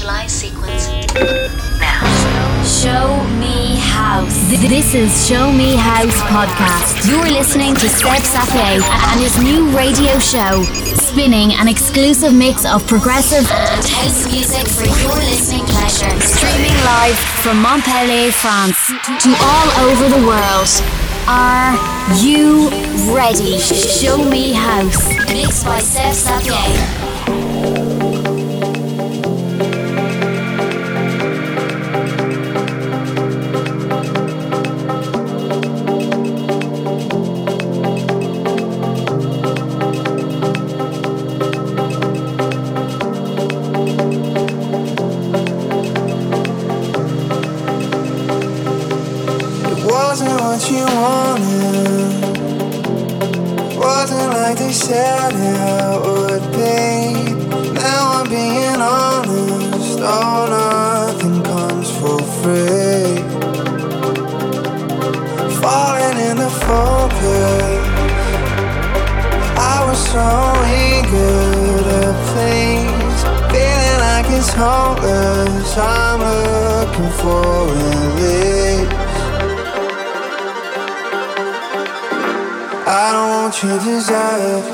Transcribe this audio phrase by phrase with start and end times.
[0.00, 0.88] Initialize sequence
[1.78, 2.64] now.
[2.64, 4.48] Show Me House.
[4.48, 7.06] This is Show Me House podcast.
[7.06, 10.62] You're listening to Seb Sapie and his new radio show,
[10.94, 16.18] spinning an exclusive mix of progressive and house music for your listening pleasure.
[16.20, 20.70] Streaming live from Montpellier, France to all over the world.
[21.28, 21.76] Are
[22.16, 22.70] you
[23.14, 23.58] ready?
[23.58, 25.08] Show Me House.
[25.28, 26.99] Mixed by Seb Sapie.
[50.60, 52.36] What you wanted.
[53.78, 57.72] Wasn't like they said it would be.
[57.72, 59.98] Now I'm being honest.
[60.02, 63.22] Oh, nothing comes for free.
[65.60, 67.80] Falling in the focus.
[69.56, 70.28] I was so
[70.84, 71.40] eager
[71.88, 73.20] to please.
[73.52, 75.76] Feeling like it's hopeless.
[75.78, 78.19] I'm looking for release.
[83.02, 84.69] I don't want your desire.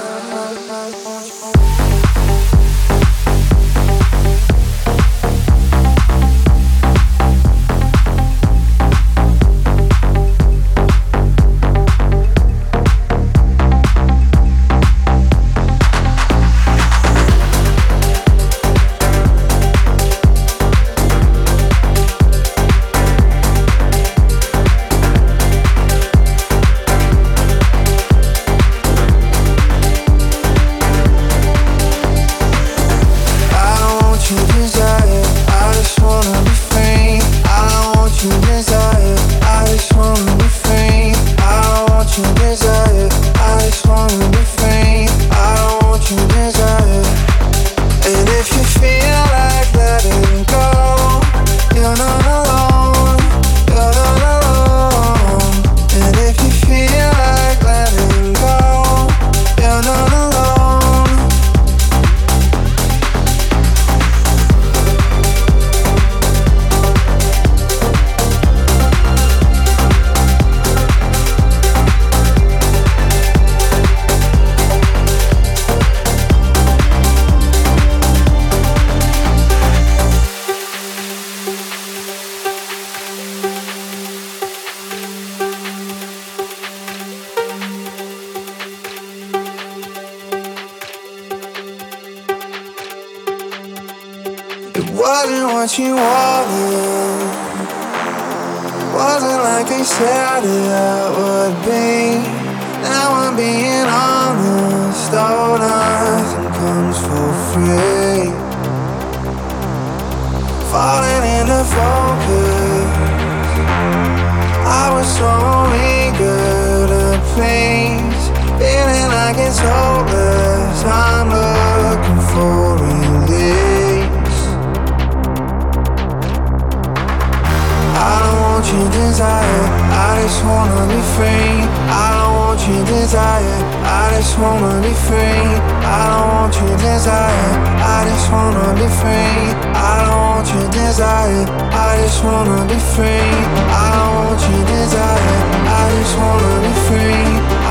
[130.26, 131.54] Just wanna be free.
[132.02, 133.58] I don't want your desire.
[133.86, 135.46] I just wanna be free.
[135.86, 137.52] I don't want your desire.
[137.94, 139.38] I just wanna be free.
[139.86, 141.46] I don't want your desire.
[141.70, 143.30] I just wanna be free.
[143.70, 145.38] I don't want your desire.
[145.78, 147.22] I just wanna be free.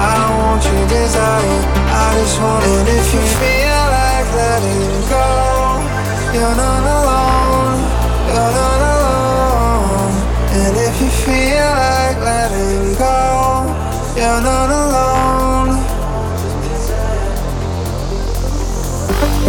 [0.07, 1.59] I don't want your desire.
[2.03, 2.71] I just wanna.
[2.71, 5.27] And if you feel like letting go,
[6.35, 7.79] you're not alone.
[8.31, 8.84] You're not alone.
[11.05, 13.67] You feel like letting go,
[14.17, 15.44] you're not alone.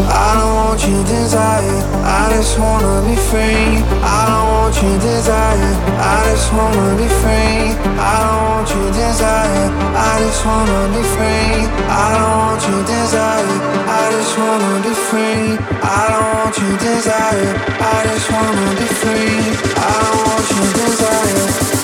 [0.05, 3.81] I don't want your desire, I just wanna be free.
[4.05, 7.73] I don't want your desire, I just wanna be free.
[7.97, 11.65] I don't want your desire, I just wanna be free.
[11.89, 13.57] I don't want your desire,
[13.89, 15.59] I just wanna be free.
[15.81, 19.41] I don't want your desire, I just wanna be free.
[19.77, 21.76] I don't want your desire.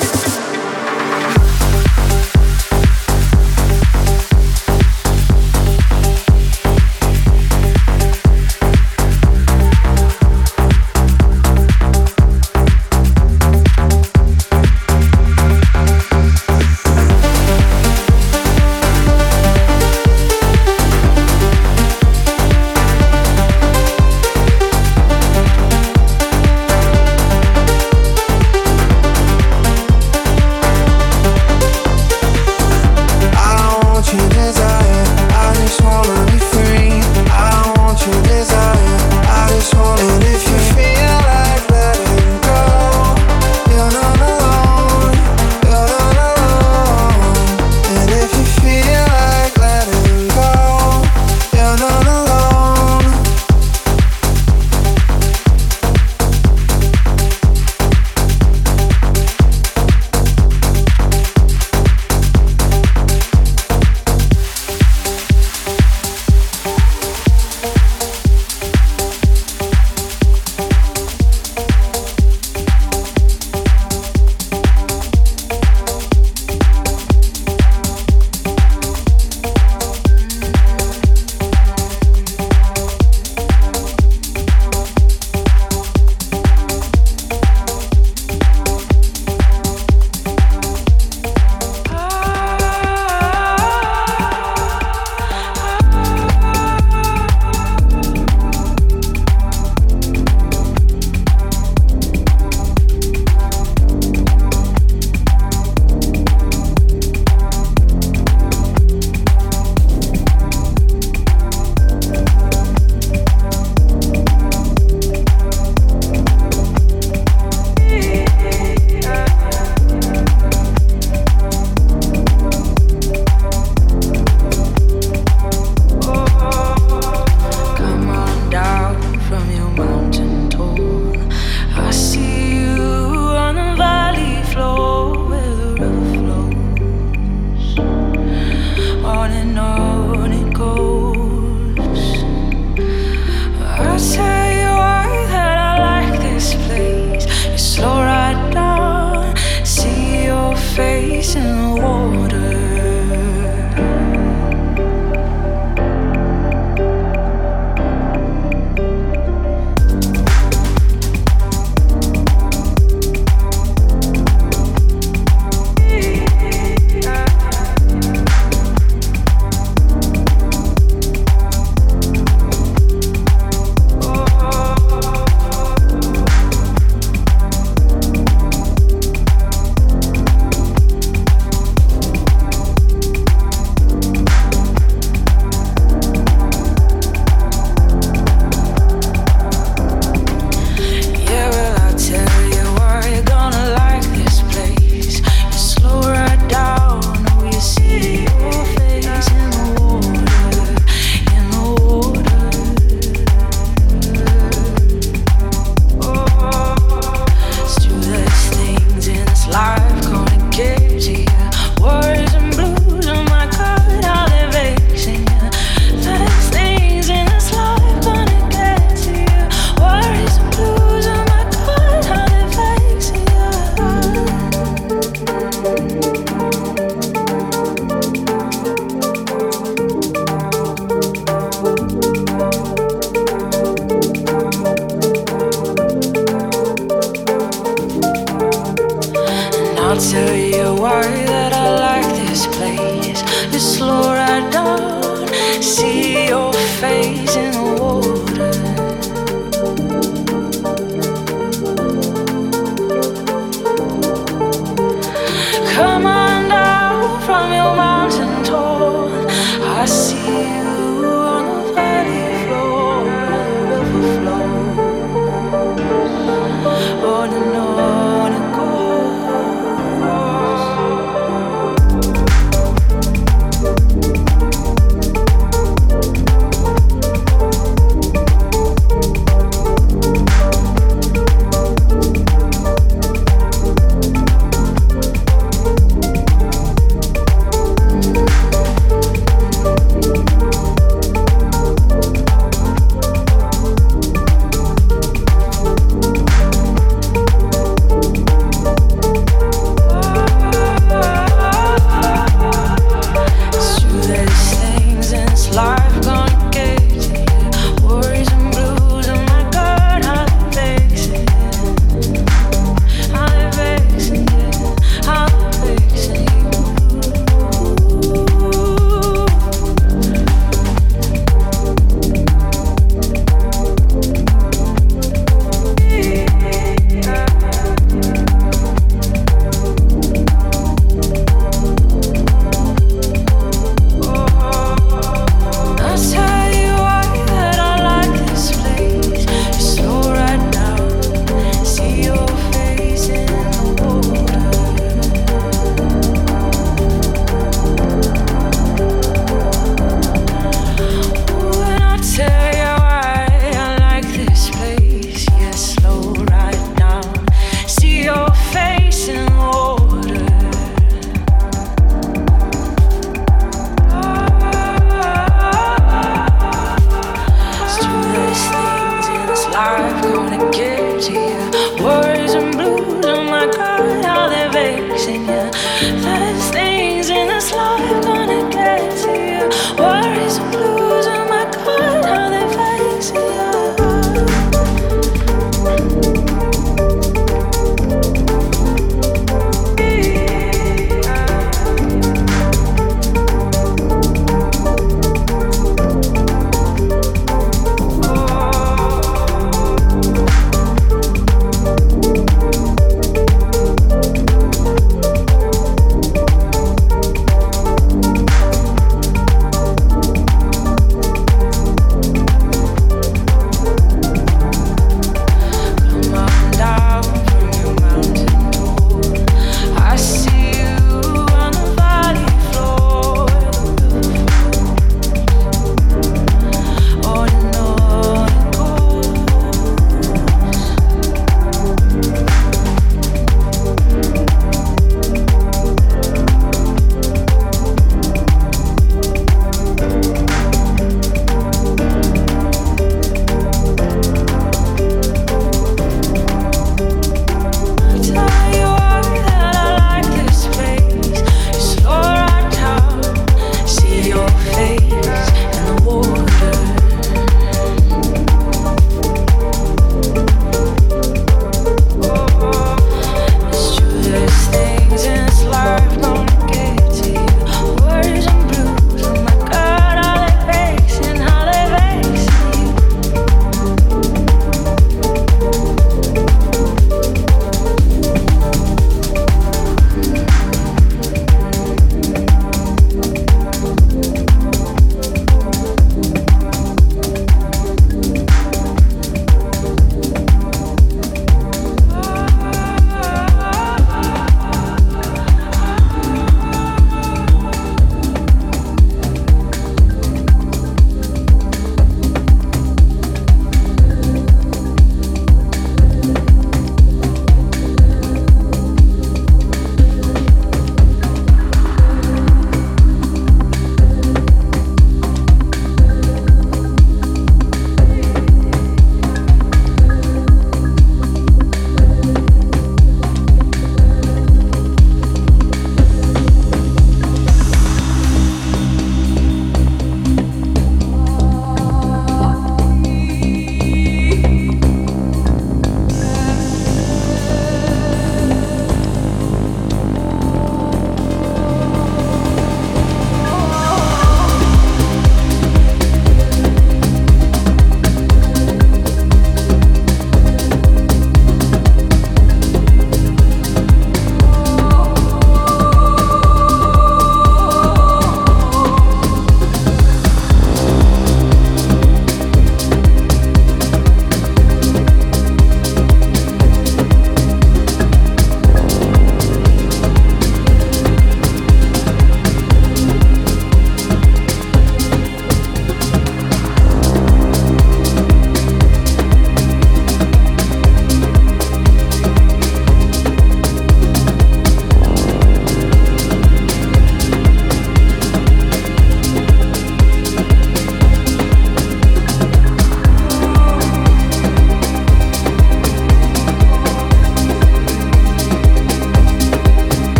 [243.62, 247.51] Lord, I don't see your face